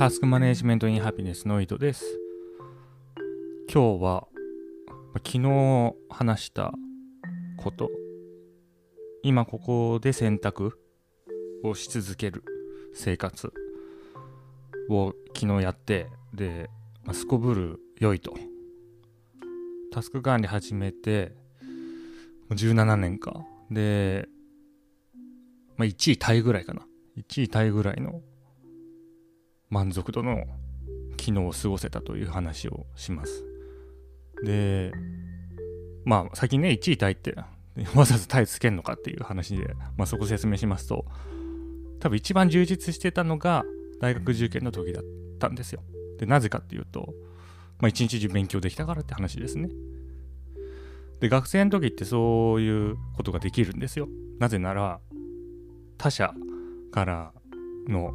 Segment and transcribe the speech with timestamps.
[0.00, 2.18] タスクマネジメントインハピネスの井戸です。
[3.70, 4.28] 今日は
[5.18, 6.72] 昨日話した
[7.58, 7.90] こと、
[9.22, 10.80] 今ここで選択
[11.62, 12.42] をし続ける
[12.94, 13.52] 生活
[14.88, 16.70] を昨日やって、で、
[17.12, 18.32] すこぶる良いと。
[19.92, 21.34] タスク管理始めて、
[22.48, 23.44] 17年か。
[23.70, 24.30] で、
[25.76, 26.86] まあ、1位タイぐらいかな。
[27.18, 28.22] 1位タイぐらいの
[29.70, 30.44] 満足度の
[31.16, 33.44] 機能を過ごせたという話をします。
[34.42, 34.92] で、
[36.04, 37.34] まあ先にね、1位タイって
[37.94, 41.04] わざわざタイつけんのかっていう話で、まあ、そこ説明しますと、
[42.00, 43.64] 多分一番充実してたのが
[44.00, 45.04] 大学受験の時だっ
[45.38, 45.82] たんですよ。
[46.18, 47.14] で、なぜかっていうと、
[47.78, 49.68] まあ一日中勉強できたからって話ですね。
[51.20, 54.08] で、学生の時ってそういうことができるんですよ。
[54.38, 55.00] なぜなら、
[55.98, 56.34] 他者
[56.90, 57.32] から
[57.88, 58.12] の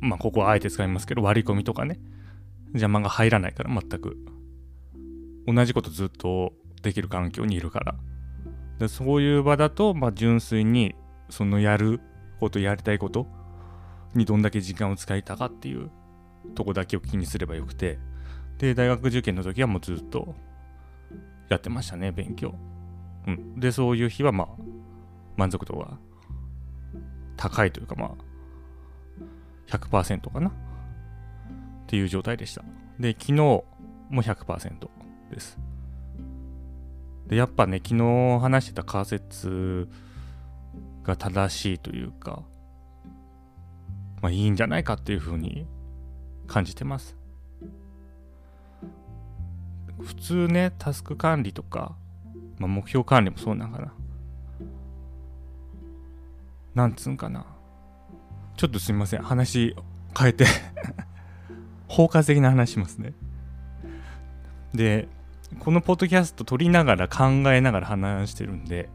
[0.00, 1.98] まあここはあえて使いますけど割り込みとかね。
[2.72, 4.16] 邪魔が入らないから全く。
[5.46, 7.94] 同じことずっとできる環境にいるから。
[8.78, 10.94] でそういう場だと、まあ、純粋に
[11.30, 12.00] そのやる
[12.38, 13.26] ことやりたいこと
[14.14, 15.90] にどんだけ時間を使いたかっていう
[16.54, 17.98] とこだけを気にすればよくて。
[18.58, 20.34] で大学受験の時はもうずっと
[21.48, 22.54] やってましたね勉強、
[23.26, 24.48] うん、でそういう日はまあ
[25.36, 25.98] 満足度が
[27.36, 28.10] 高いというかまあ
[29.68, 30.48] 100%かな？
[30.48, 30.52] っ
[31.86, 32.62] ていう状態でした。
[32.98, 33.64] で、昨日も
[34.10, 34.88] 100%
[35.30, 35.58] です。
[37.26, 39.88] で、やっぱね、昨日話してた仮説
[41.02, 42.42] が正しいというか、
[44.20, 45.66] まあいいんじゃないかっていうふうに
[46.46, 47.16] 感じてます。
[50.00, 51.96] 普通ね、タスク管理とか、
[52.58, 53.92] まあ、目標管理もそうなんかな。
[56.74, 57.46] なんつうんかな。
[58.58, 59.22] ちょっとすみません。
[59.22, 59.76] 話
[60.18, 60.44] 変えて
[61.86, 63.12] 包括的な話しますね。
[64.74, 65.06] で、
[65.60, 68.88] このポッドキャスト撮りながら考えながら話してるんで、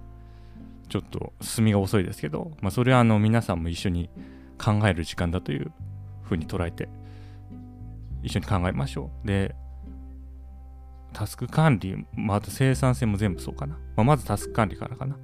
[0.90, 4.10] ちょっと進みが遅いですけど、まあ、それはあの皆さんも一緒に
[4.58, 5.72] 考える時間だという
[6.24, 6.90] ふうに捉えて、
[8.22, 9.28] 一緒に考えましょう。
[9.28, 9.56] で、
[11.14, 13.78] タスク管理、まあ、あと生産性も全部そうかな。
[13.96, 15.16] まあ、まずタスク管理からかな。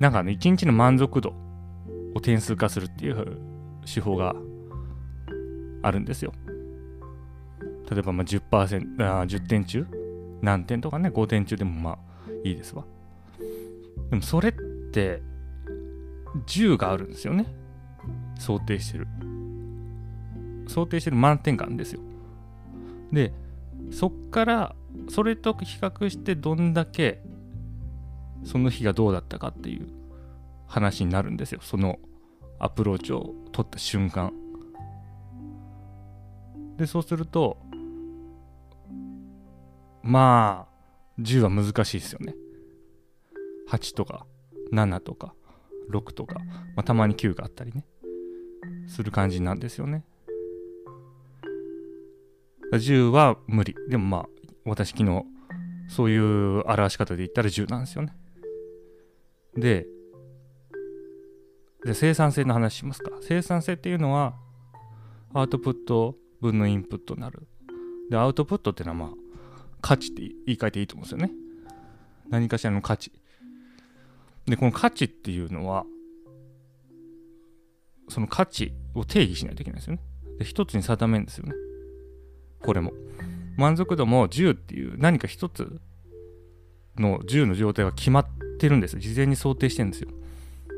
[0.00, 1.51] なんかね、一日の満足度
[2.14, 3.38] を点数化するっていう
[3.92, 4.34] 手法が
[5.82, 6.32] あるんですよ。
[7.90, 9.86] 例えばまあ10%あ10点中
[10.40, 11.98] 何点とかね5点中でもまあ
[12.44, 12.84] いいですわ。
[14.10, 14.52] でもそれっ
[14.92, 15.22] て
[16.46, 17.46] 10があるんですよね。
[18.38, 19.06] 想定してる。
[20.68, 22.00] 想定してる満点感ですよ。
[23.12, 23.32] で、
[23.90, 24.74] そっから
[25.08, 27.22] それと比較してどんだけ
[28.44, 29.88] その日がどうだったかっていう
[30.66, 31.60] 話になるんですよ。
[31.62, 31.98] その
[32.58, 34.32] アプローチを取った瞬間。
[36.76, 37.58] でそうすると
[40.02, 42.34] まあ10は難しいですよね。
[43.68, 44.26] 8とか
[44.72, 45.34] 7とか
[45.90, 46.36] 6とか、
[46.76, 47.84] まあ、たまに9があったりね。
[48.86, 50.04] する感じなんですよね。
[52.72, 53.74] 10は無理。
[53.88, 54.28] でもまあ
[54.64, 55.24] 私昨日
[55.88, 58.14] そういう表し方で言ったら10なんですよね。
[59.56, 59.86] で
[61.84, 63.10] で生産性の話しますか？
[63.20, 64.34] 生産性っていうのは
[65.34, 67.46] アウトプット分のインプットになる。
[68.10, 69.08] でアウトプットっていうのはまあ
[69.80, 71.32] 価値って言い換えていいと思うんですよね。
[72.28, 73.12] 何かしらの価値。
[74.46, 75.84] でこの価値っていうのは
[78.08, 80.02] その価値を定義しないといけないですよね。
[80.38, 81.52] で一つに定めるんですよね。
[82.62, 82.92] これも。
[83.56, 85.80] 満足度も10っていう何か一つ
[86.96, 88.26] の10の状態は決まっ
[88.58, 88.98] てるんです。
[88.98, 90.08] 事前に想定してるんですよ。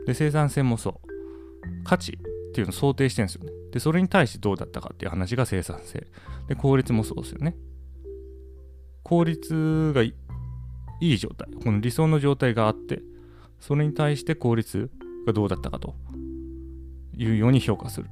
[0.06, 1.84] で、生産性もそう。
[1.84, 3.53] 価値っていうのを想定してるんですよね。
[3.72, 6.06] で、それに対してどうだったかっていう話が生産性。
[6.48, 7.56] で、効率もそうですよね。
[9.03, 10.15] 効率がい
[11.00, 11.48] い状態。
[11.62, 13.03] この理想の状態があって、
[13.60, 14.91] それに対して効率
[15.27, 15.95] がどうだったかと
[17.16, 18.09] いうように評価する。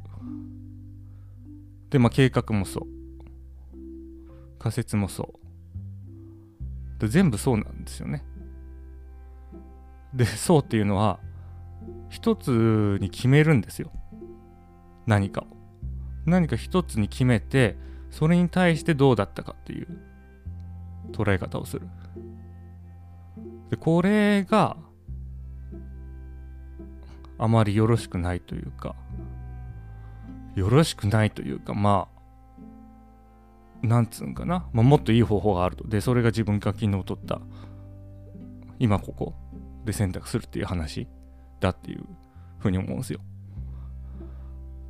[1.91, 2.87] で、まあ、計画もそう。
[4.59, 5.35] 仮説もそ
[6.99, 7.01] う。
[7.01, 8.25] で、全部そうなんですよね。
[10.15, 11.21] で、そうっていうのは、
[12.13, 13.91] 一つに決めるんですよ。
[15.07, 15.47] 何かを。
[16.27, 17.79] 何か一つに決めて、
[18.11, 19.89] それに対してどうだったかっていう
[21.11, 21.89] 捉え方をする。
[23.71, 24.77] で、これが
[27.39, 28.95] あまりよろしくないというか、
[30.55, 32.09] よろしくないというか、ま
[33.83, 35.89] あ、なんつうんかな、まあ、もっといい方法があると。
[35.89, 37.41] で、それが自分が昨日取った、
[38.79, 39.35] 今ここ
[39.87, 41.09] で選択するっていう話
[41.63, 42.05] だっていう
[42.59, 43.21] ふうに思うんですよ。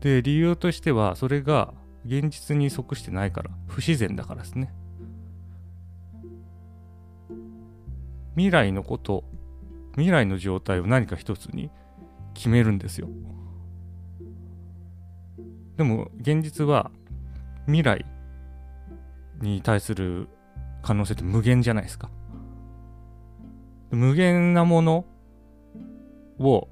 [0.01, 1.73] で理由としてはそれが
[2.05, 4.75] 現実に即してないから不自然だからですね。
[8.35, 9.25] 未来のこと
[9.93, 11.71] 未来の状態を何か一つに
[12.35, 13.09] 決めるんですよ。
[15.77, 16.91] でも現実は
[17.67, 18.07] 未来
[19.41, 20.29] に対する
[20.83, 22.11] 可能性って無限じゃないですか。
[23.91, 25.05] 無限なもの
[26.43, 26.69] を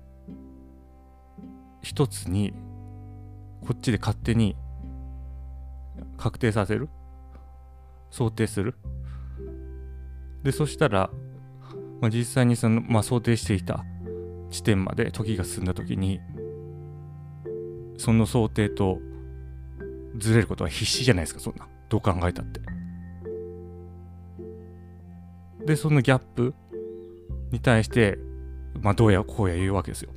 [1.82, 2.52] 一つに
[3.62, 4.56] こっちで勝手に
[6.16, 6.88] 確定させる？
[8.10, 8.74] 想定する？
[10.42, 11.10] でそしたら、
[12.00, 13.84] まあ、実際にその、まあ、想定していた
[14.50, 16.20] 地点まで時が進んだ時に
[17.98, 18.98] その想定と
[20.18, 21.68] ずれることは必死じゃないですかそんな。
[21.88, 22.60] どう考えたって。
[25.66, 26.54] でそのギャップ
[27.52, 28.18] に対して
[28.82, 30.10] まあどうやこうや言うわけですよ。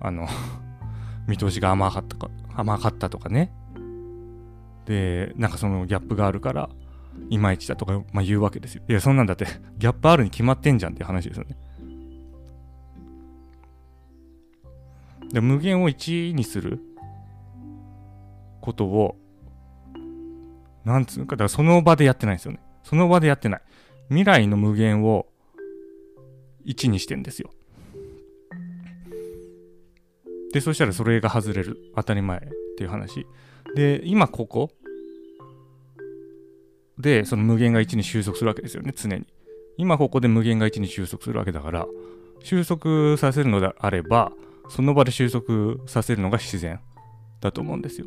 [0.00, 0.26] あの
[1.26, 3.52] 見通しが甘かったか甘かったとかね。
[4.86, 6.68] でなんかそのギャップがあるから
[7.28, 8.82] いまいちだとか、まあ、言うわけですよ。
[8.88, 9.46] いやそんなんだって
[9.78, 11.56] ギャップあるに決まってんじゃんっていう話ですよね。
[15.32, 16.80] で無限を1にする
[18.60, 19.16] ことを
[20.84, 22.60] なんつうかだからその場でやってないんですよね。
[22.82, 23.62] その場でやってない。
[24.08, 25.26] 未来の無限を
[26.66, 27.50] 1にしてんですよ。
[30.52, 31.78] で、そしたらそれが外れる。
[31.96, 32.40] 当たり前っ
[32.76, 33.26] ていう話。
[33.74, 34.70] で、今ここ
[36.98, 39.26] で、その無限が1に収束するわけですよね、常に。
[39.76, 41.86] 今ここで無限が1に収束するわけだから、
[42.42, 44.32] 収束させるのであれば、
[44.68, 46.80] その場で収束させるのが自然
[47.40, 48.06] だと思うんですよ。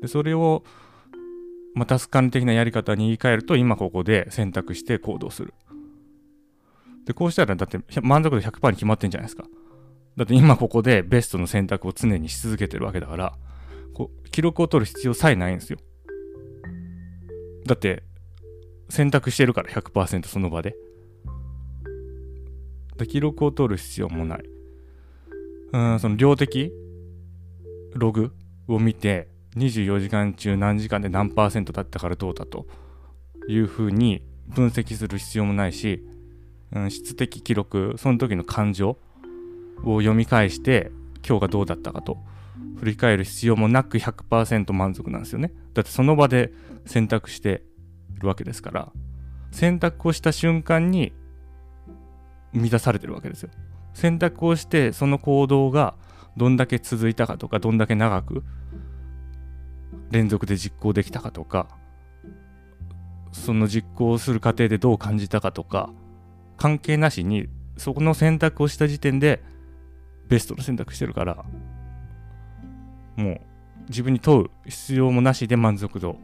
[0.00, 0.64] で、それを、
[1.74, 5.54] まあ、タスク管理的なやり方に言い換えると、今ここで選択して行動する。
[7.06, 9.44] で、こうしたら、だって満足度100%に決まってんじゃないですか。
[10.16, 13.34] だって今ここでベストの選択を常にし続けてるわけだから、
[13.94, 15.78] こう記録を取る必要さえないんですよ。
[17.66, 18.02] だって、
[18.88, 20.76] 選択してるから100%その場で。
[22.98, 24.42] で記録を取る必要もない。
[25.72, 26.72] うん、その量的
[27.94, 28.32] ログ
[28.68, 32.66] を見て、24時間中何時間で何パーセントだったからどうだと
[33.48, 36.04] いうふうに分析する必要もないし、
[36.72, 38.98] うん、質的記録、その時の感情、
[39.84, 40.90] を読み返して
[41.26, 42.18] 今日がどうだったかと
[42.78, 45.52] 振り返る必要もなく100%満足なんですよね。
[45.74, 46.52] だってその場で
[46.84, 47.62] 選択して
[48.18, 48.92] るわけですから
[49.50, 51.12] 選択をした瞬間に
[52.52, 53.50] 満たされてるわけですよ。
[53.94, 55.94] 選択をしてその行動が
[56.36, 58.42] どんだけ続いたかとかどんだけ長く
[60.10, 61.68] 連続で実行できたかとか
[63.32, 65.90] その実行する過程でどう感じたかとか
[66.56, 69.42] 関係なしにそこの選択をした時点で
[70.32, 71.44] ベストの選択してるから
[73.16, 73.40] もう
[73.90, 76.16] 自分に問う必要もなしで満足度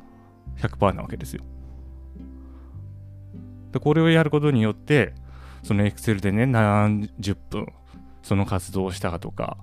[0.56, 1.44] 100%なわけですよ。
[3.70, 5.12] でこれをやることによって
[5.62, 7.66] その Excel でね何十分
[8.22, 9.58] その活動をしたかとか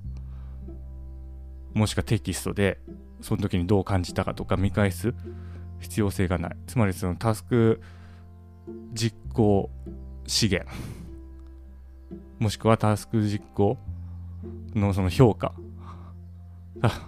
[1.73, 2.79] もしくはテキストで
[3.21, 5.15] その時にどう感じたかとか見返す
[5.79, 6.57] 必要性がない。
[6.67, 7.81] つまりそのタスク
[8.93, 9.71] 実行
[10.27, 10.69] 資源
[12.37, 13.79] もしくはタスク実行
[14.75, 15.53] のその評価。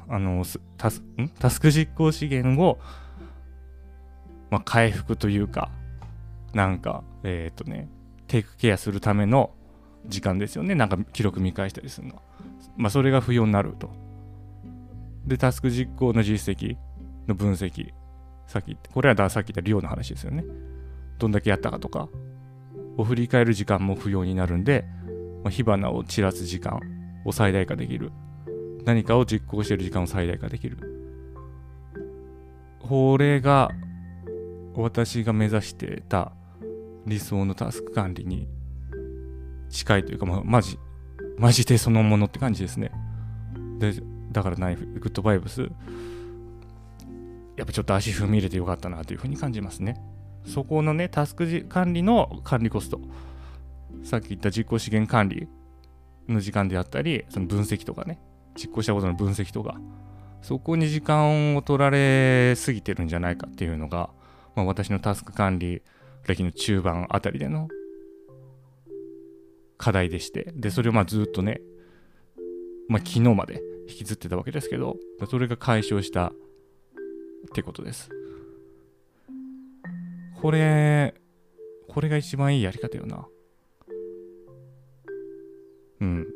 [0.07, 0.45] あの
[0.77, 1.03] タス
[1.39, 2.79] タスク実行資源を、
[4.49, 5.69] まあ、回復というか
[6.53, 7.89] なんかえっ、ー、とね
[8.27, 9.51] テイクケアするための
[10.07, 10.73] 時間ですよね。
[10.73, 12.21] なんか記録見返したりするの
[12.77, 13.91] まあそれが不要になると。
[15.25, 16.77] でタスク実行の実績
[17.27, 17.91] の分析
[18.47, 20.45] さっきこれはさっき言った量の話ですよね。
[21.19, 22.07] どんだけやったかとか
[22.95, 24.85] を振り返る時間も不要になるんで、
[25.43, 26.79] まあ、火花を散らす時間
[27.27, 28.11] を最大化できる。
[28.85, 30.77] 何かを実行している時間を最大化できる。
[32.79, 33.69] これが
[34.75, 36.31] 私が目指してた
[37.05, 38.47] 理想のタスク管理に
[39.69, 40.79] 近いというか、まあ、マジ、
[41.37, 42.91] マジでそのものって感じですね。
[43.79, 43.93] で、
[44.31, 45.69] だからナイフ、グッドバイブス、
[47.57, 50.01] やっぱちょっと足踏み入れてよかったなというふうに感じますね。
[50.45, 53.01] そこのね、タスク管理の管理コスト。
[54.03, 55.49] さっき言った実行資源管理
[56.27, 58.19] の時間であったり、その分析とかね、
[58.55, 59.79] 実行したことの分析とか、
[60.41, 64.09] そこに時間を取られすぎてるんじゃないかっていうのが、
[64.55, 65.81] まあ、私のタスク管理
[66.27, 67.67] 歴の中盤あたりでの
[69.77, 71.61] 課題でして、で、それをまあずっとね、
[72.87, 74.97] まあ昨日まで引きずってたわけですけど、
[75.29, 76.31] それが解消したっ
[77.53, 78.09] てことです。
[80.41, 81.15] これ、
[81.87, 83.27] これが一番いいやり方よな。
[86.01, 86.27] うん。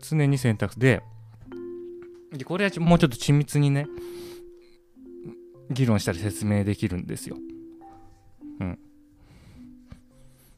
[0.00, 1.02] 常に選択で、
[2.32, 3.86] でこれはもうちょっと緻密にね
[5.70, 7.36] 議論したり説明できるんですよ。
[8.60, 8.78] うん。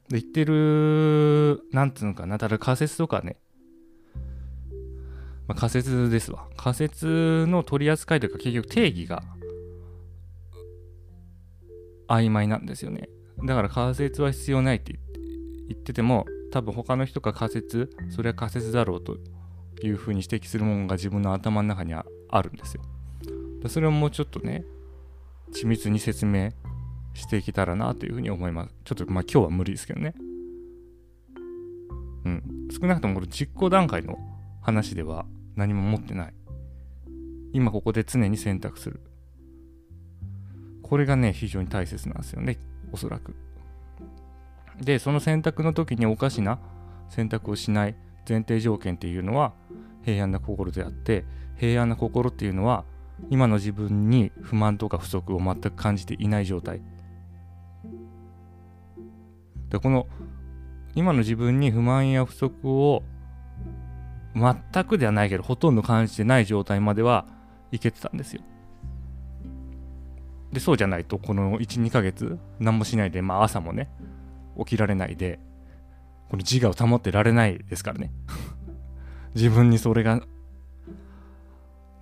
[0.09, 3.37] で言ってるなんつうのかなただ仮説とかね、
[5.47, 9.23] まあ、仮説ですわ仮説の取り扱いというか結局定義が
[12.09, 13.09] 曖昧なんですよね
[13.45, 14.99] だから仮説は必要ないって
[15.69, 19.19] 言ってても多分他の人が仮説それは仮説だろうと
[19.83, 22.05] いうふうに指摘するものが自分の頭の中にあ
[22.43, 22.83] るんですよ。
[23.69, 24.65] それをもうちょっとね
[25.53, 26.51] 緻密に説明
[27.15, 28.75] していけたらなというふうに思います。
[28.85, 30.15] ちょっとまあ今日は無理ですけどね。
[32.25, 32.69] うん。
[32.71, 34.19] 少なくともこれ実行段階の
[34.63, 35.27] 話では
[35.57, 36.35] 何も持ってない。
[37.53, 39.01] 今ここで常に選択する。
[40.83, 42.59] これがね非常に大切なんですよね
[42.93, 43.35] おそらく。
[44.81, 46.59] でその選択の時におかしな
[47.09, 47.95] 選択をしない
[48.29, 49.53] 前提条件っていうのは
[50.05, 51.25] 平安な心であって
[51.57, 52.85] 平安な心っていうのは
[53.29, 56.81] 今の自分に不満とか不足を全く感じていない状態。
[59.69, 60.07] でこの
[60.95, 63.05] 今の自分に不満や不足を
[64.35, 67.27] 全くではないけどほとんど感じてない状態までは
[67.71, 68.43] いけてたんですよ。
[70.53, 73.89] でそうじゃないとこの12ヶ月何もしないでまあ朝もね
[74.61, 75.39] 起きられないで
[76.31, 78.13] この自我を保ってられないですからね。
[79.35, 80.23] 自分にそれが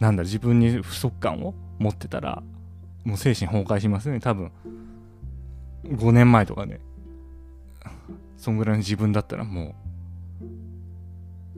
[0.00, 2.42] なんだ自分に不足感を持ってたら
[3.04, 4.52] もう精神崩壊しますね多分。
[5.84, 6.80] 5年前とかね。
[8.36, 9.74] そんぐらいの自分だったらも
[10.42, 10.44] う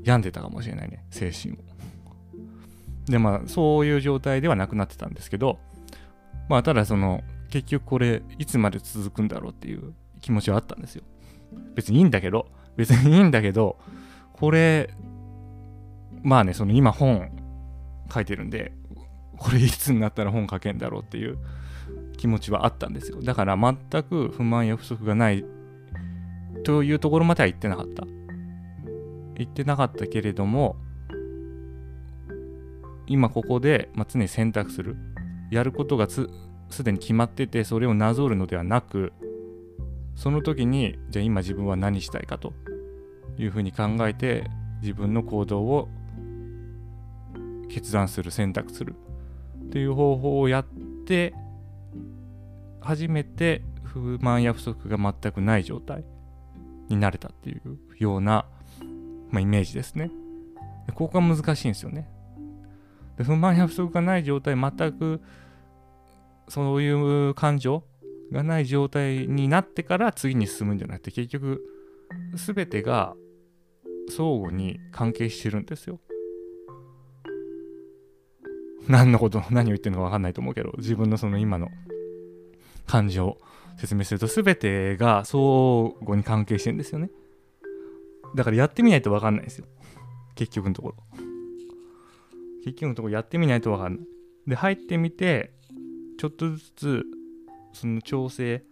[0.03, 1.57] 病んでたかもしれないね精神を。
[3.07, 5.59] でまあそういう状態ではなくなってたんですけど
[6.49, 11.03] まあただその結局これいつまで続くんだろうっていう気持ちはあったんですよ。
[11.75, 12.47] 別にいいんだけど
[12.77, 13.79] 別にいいんだけど
[14.33, 14.91] これ
[16.23, 17.31] まあねその今本
[18.13, 18.73] 書いてるんで
[19.37, 21.39] これいつになったら本書けんだろうっていう
[22.17, 23.21] 気持ちはあったんですよ。
[23.23, 25.45] だから全く不満や不足がない
[26.65, 28.05] というところまでは言ってなかった。
[29.37, 30.77] 言ってなかったけれども
[33.07, 34.97] 今ここで、まあ、常に選択する。
[35.51, 36.29] やることがす
[36.85, 39.13] でに決まっててそれをなぞるのではなく
[40.15, 42.53] その時にじゃあ今自分は何したいかと
[43.39, 44.51] いうふうに考えて
[44.83, 45.89] 自分の行動を
[47.69, 48.95] 決断する選択する
[49.67, 50.65] っていう方法をやっ
[51.07, 51.35] て
[52.81, 56.05] 初めて不満や不足が全くない状態
[56.89, 58.47] になれたっていうような、
[59.31, 60.11] まあ、イメージですね。
[60.95, 62.09] ここが難しいんですよね。
[63.17, 65.21] で不満や不足がない状態全く
[66.49, 67.85] そういう感情
[68.33, 71.63] がない状態になってから次に進むんじゃなくて結局
[72.35, 73.15] 全てが
[74.09, 76.01] 相互に関係してるんですよ。
[78.89, 81.69] 何のこと、何を言ってるのか分かんないと思うけど、自分のその今の
[82.87, 83.39] 感情を
[83.79, 87.11] 説明すると、全てが相互に関係してるんですよね。
[88.35, 89.67] だからやってみないと分かんないですよ。
[90.35, 90.97] 結局のところ。
[92.65, 94.07] 結局のところやってみないと分かんない。
[94.49, 95.53] で、入ってみて、
[96.19, 97.05] ちょっとずつ、
[97.73, 98.63] その調整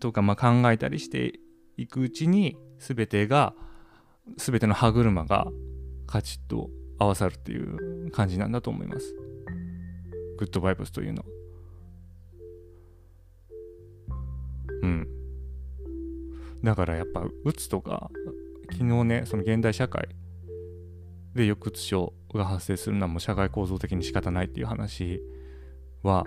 [0.00, 1.40] とか、まあ、考えたりして
[1.76, 3.54] いくうちに、全てが、
[4.36, 5.46] 全ての歯車が
[6.06, 9.14] カチッと合わさるっていう感じなんだと思います。
[10.38, 11.24] グッドバイブスというの。
[14.82, 15.08] うん。
[16.62, 18.10] だからやっぱ、うつとか、
[18.72, 20.08] 昨日ね、その現代社会
[21.34, 25.20] で抑うつ症が発生するのはもう社会構造的に仕方ないっていう話
[26.02, 26.24] は、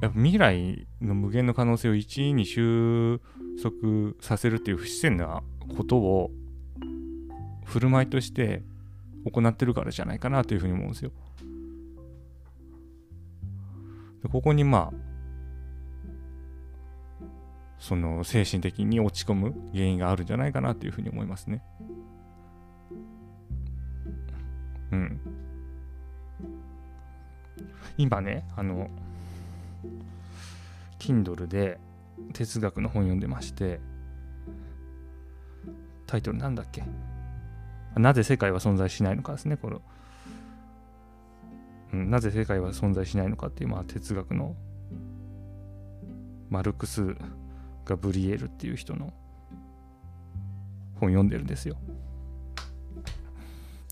[0.00, 3.20] やっぱ未来の無限の可能性を一位に収
[3.62, 5.42] 束させるっていう不自然な
[5.76, 6.30] ことを
[7.64, 8.62] 振る舞いとして
[9.24, 11.12] 行ってるからじゃないかなというふうに思うんですよ。
[14.22, 15.06] でここにまあ
[17.78, 21.62] その精神的に落ち込む原因があるんじゃないかなというふうに思いますね。
[24.92, 25.20] うん。
[27.98, 28.88] 今ね、あの、
[31.06, 31.78] Kindle で
[32.32, 33.78] 哲学の本読んでまして、
[36.06, 36.82] タイトルなんだっけ？
[37.96, 39.82] なぜ世界は存在しないのかですね、この。
[41.92, 44.56] うん、なぜ世界は存在しないのかっていう、まあ、哲学の
[46.50, 47.16] マルクス・
[47.84, 49.12] ガブリエルっていう人の
[50.96, 51.76] 本読んでるんですよ。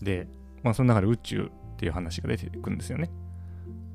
[0.01, 0.27] で、
[0.61, 3.09] まあ、その中で宇宙っていう話が出てくるんですよね。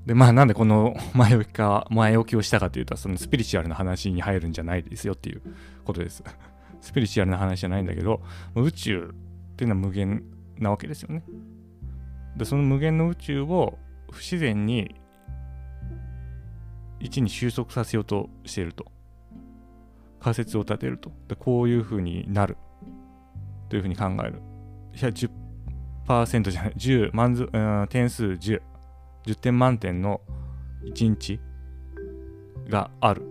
[0.06, 5.42] で、まあ、なんでこの 前置きか、前置きをしたかというと、そのスピリチュアルな話に入るんじゃないですよっていう
[5.84, 6.24] ことです。
[6.80, 8.22] スピリチュアルな話じゃないんだけど、
[8.54, 9.14] 宇宙
[9.52, 10.22] っていうのは無限
[10.58, 11.22] なわけですよね。
[12.36, 13.78] でその無限の宇宙を
[14.10, 14.94] 不自然に
[17.00, 18.86] 1に収束させようとしていると。
[20.20, 21.12] 仮説を立てると。
[21.28, 22.56] でこういうふうになる。
[23.68, 24.42] というふうに考える。
[24.94, 26.72] いや10%じゃない。
[26.72, 28.60] 10満足、うん、点数10
[29.26, 30.20] 10点満点の
[30.84, 31.40] 1日
[32.68, 33.22] がある。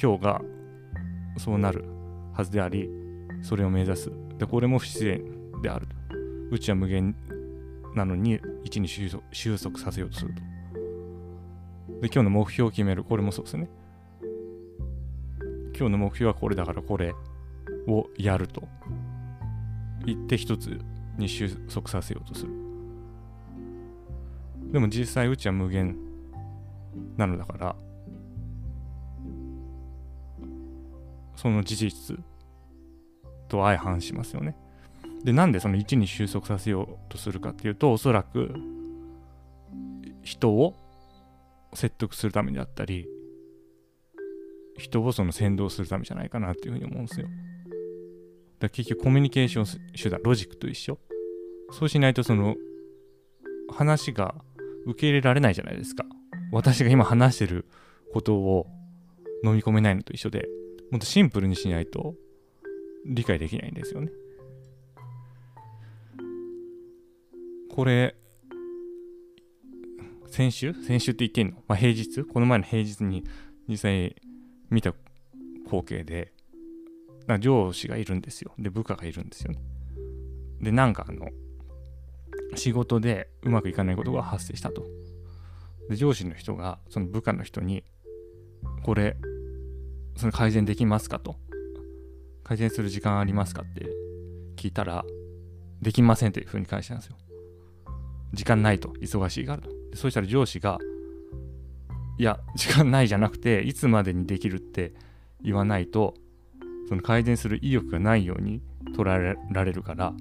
[0.00, 0.42] 今日が
[1.38, 1.84] そうなる
[2.34, 2.90] はずであり
[3.42, 4.10] それを目指す。
[4.38, 5.22] でこれも不自然
[5.62, 5.88] である
[6.50, 7.16] 宇宙は無限
[7.94, 10.42] なのに1に収束収束させようとすると。
[12.02, 13.04] で今日の目標を決める。
[13.04, 13.68] これもそうですね。
[15.78, 17.14] 今日の目標はこれだからこれ
[17.86, 18.62] をやると。
[20.04, 20.78] 言って一つ
[21.18, 22.65] に収束させようとする。
[24.76, 25.96] でも実際うちは無限
[27.16, 27.76] なのだから
[31.34, 32.18] その事実
[33.48, 34.54] と相反しますよね
[35.24, 38.54] でなんでその1に収束させようとするかっていうとおそらく
[40.22, 40.74] 人を
[41.72, 43.08] 説得するためであったり
[44.76, 47.28] 人をその先導するためじゃないかなっていうふうに思うんですよ。
[47.28, 47.38] だか
[48.60, 50.98] ら結局コミュニケーション手段、ロジックと一緒。
[51.72, 52.56] そうしないとその
[53.72, 54.34] 話が
[54.86, 56.06] 受け入れられないじゃないですか。
[56.52, 57.66] 私が今話してる
[58.12, 58.66] ことを
[59.44, 60.48] 飲み込めないのと一緒で、
[60.90, 62.14] もっとシンプルにしないと
[63.04, 64.10] 理解できないんですよね。
[67.68, 68.16] これ、
[70.28, 70.72] 先週？
[70.72, 71.62] 先週って言ってんの？
[71.66, 72.24] まあ、平日？
[72.24, 73.24] この前の平日に
[73.68, 74.16] 実際
[74.70, 74.94] 見た
[75.64, 76.32] 光景で、
[77.40, 78.54] 上司がいるんですよ。
[78.58, 79.58] で、部下がいるんですよね。
[80.60, 81.28] で、なんかあの、
[82.54, 84.84] 仕事でうまくいかないことが発生したと。
[85.88, 87.84] で、上司の人が、その部下の人に、
[88.82, 89.16] これ、
[90.16, 91.36] その改善できますかと。
[92.44, 93.86] 改善する時間ありますかって
[94.56, 95.04] 聞いたら、
[95.82, 97.16] できませんというふうに返したんですよ。
[98.32, 98.88] 時間ないと。
[99.00, 99.68] 忙しいからと。
[99.90, 100.78] でそしたら上司が、
[102.18, 104.94] いや、時間ないじゃなくて、いつまでにできるって
[105.42, 106.14] 言わないと、
[106.88, 108.62] その改善する意欲がないように
[108.96, 110.14] 捉えられるから、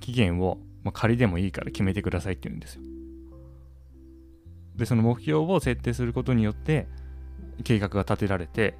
[0.00, 2.82] 期限を、まあ、仮でもいいから決めてくださいって言うんですよ。
[4.76, 6.86] で、その目標を設定することによって、
[7.64, 8.78] 計画が立てられて、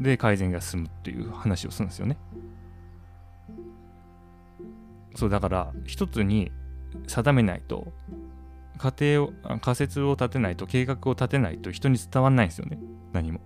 [0.00, 2.16] で、改善が進むっていう話をするんですよね。
[5.14, 6.50] そう、だから、一つに
[7.06, 7.92] 定めないと、
[8.78, 12.78] 仮定を仮説を立てないと計画を立てないと人に伝わんないんですよね
[13.12, 13.38] 何も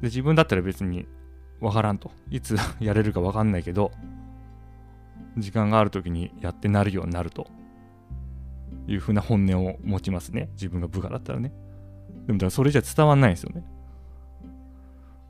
[0.00, 1.04] で自分だったら別に
[1.60, 3.90] 分からんといつ やれるか分かんないけど
[5.40, 7.46] 時間がある時にやってなるようになると
[8.86, 10.48] いうふうな本音を持ちますね。
[10.52, 11.52] 自分が部下だったらね。
[12.26, 13.64] でもだからそれじゃ伝わんないんですよね。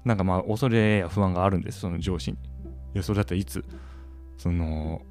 [0.05, 2.39] なんかまあ恐れや不安があるんですその上司に。
[2.95, 3.65] いやそれだったらいつ
[4.39, 5.03] その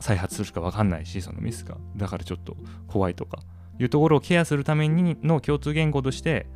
[0.00, 1.76] 再発するか分かんないしそのミスが。
[1.96, 3.38] だからちょっと怖いとか
[3.78, 6.46] いうところをケアするためにの共通言語として、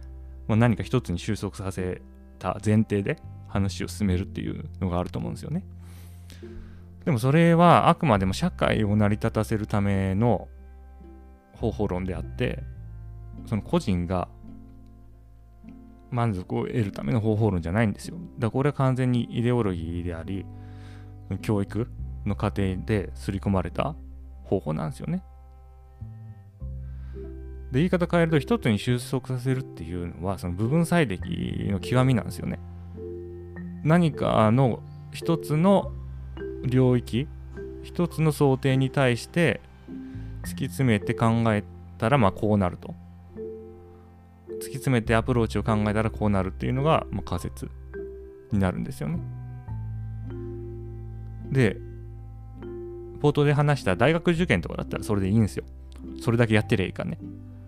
[0.47, 2.01] まあ、何か一つに収束させ
[2.39, 5.65] た前提で話を進めるっていうのがあると思うんですよね。
[7.05, 10.49] でもそれはあくまでも社会を成り立たせるための
[11.55, 12.63] 方法論であって
[13.47, 14.29] その個人が
[16.11, 20.47] 満足を得るための方法論じゃないんですよだからこれは完全にイデオロギーであり
[21.43, 21.89] 教育
[22.27, 23.95] の過程で刷り込まれた
[24.45, 25.23] 方法なんですよね。
[27.73, 32.59] で、言い方変えると一つに収束させるっていうのは、その部分最適の極みなんですよね。
[33.85, 34.83] 何かの
[35.13, 35.93] 一つの
[36.65, 37.29] 領域、
[37.83, 39.61] 一つの想定に対して
[40.43, 41.65] 突き詰めて考え
[41.99, 42.95] たら、まあこうなると。
[44.59, 47.71] 突き詰めてアプローチを考えたらこうなるっていうのが、まあ、仮説
[48.51, 49.21] になるんですよね。
[51.51, 51.77] で、
[53.21, 55.65] 冒頭で話した大学受験とかだったらそれでいいんですよ。
[56.21, 57.19] それだけやってりゃいいかね。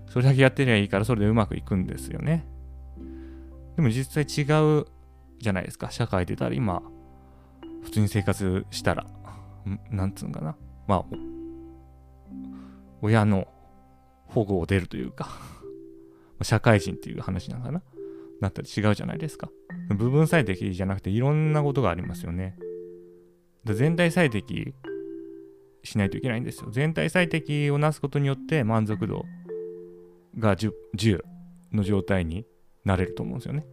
[0.09, 2.47] それだけやってりゃいいからそれでうまくいくんですよね。
[3.77, 4.87] でも実際違う
[5.39, 5.91] じゃないですか。
[5.91, 6.83] 社会出たら今、
[7.83, 9.07] 普通に生活したら、
[9.91, 10.57] なんつうんかな。
[10.87, 11.05] まあ、
[13.03, 13.47] 親の
[14.27, 15.29] 保護を出るというか
[16.43, 17.83] 社会人っていう話なのかな。
[18.41, 19.51] なったり違うじゃないですか。
[19.91, 22.57] 部分最適じゃなくていろんなことがありますよね。
[23.67, 24.75] 全体最適
[25.83, 26.71] しないといけないんですよ。
[26.71, 29.27] 全体最適をなすことによって満足度
[30.39, 31.21] が 10, 10
[31.73, 32.47] の状態に
[32.85, 33.67] なれると思うんですよね。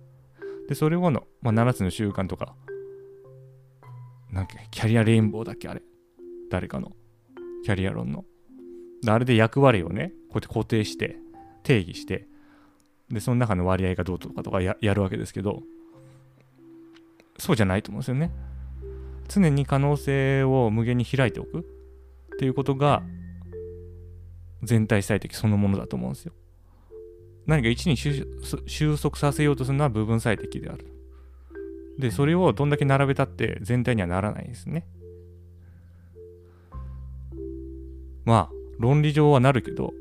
[0.68, 2.56] で、それをの、まあ、7つの習慣とか、
[4.32, 5.82] なんかキャリアレインボーだっけあれ？
[6.50, 6.92] 誰かの。
[7.64, 8.26] キャリア論の。
[9.08, 11.18] あれで役割をね、こうやって固定して、
[11.64, 12.28] 定義して、
[13.10, 15.64] で、その中の割合がどうとかとかやるわけですけど、
[17.38, 18.32] そうじゃないと思うんですよね。
[19.28, 21.60] 常に可能性を無限に開いておく。
[21.60, 21.64] っ
[22.40, 23.04] ていうことが
[24.64, 26.34] 全体最適そのものだと思うんですよ。
[27.46, 27.98] 何か1に
[28.68, 30.86] 収束させようとするのは部分最適である。
[31.98, 34.86] で、それをどんだけ並べたって全体にはならないんですね。
[38.26, 39.94] まあ、論理上はなるけど、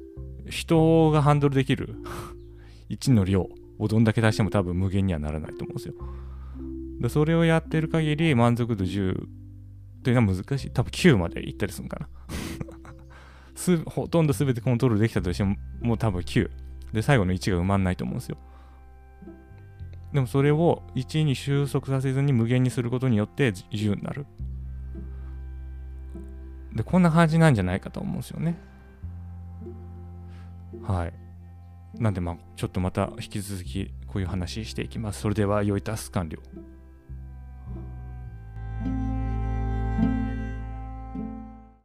[0.49, 1.97] 人がハンドルできる
[2.91, 5.95] 1の量をどんだけ出しても多分無限にはならないと思うんですよ。
[7.01, 9.27] でそれをやってる限り満足度10
[10.03, 10.71] というのは難しい。
[10.71, 12.09] 多分9までいったりするのかな
[13.55, 13.77] す。
[13.85, 16.49] ほとんど全てコントロールできたとしても、もう多分9。
[16.93, 18.39] で、最後の1が埋まんないと思うんですよ。
[20.17, 24.25] でもそれを1に収束させずに無限にすることによって自由になる。
[26.73, 28.57] で、こんな感じなんじゃないかと思うんですよね。
[30.83, 31.13] はい。
[32.01, 35.21] なんでまあ、ちょっとまた引き続きこういう話していきます。
[35.21, 36.39] それでは、良いタス完了。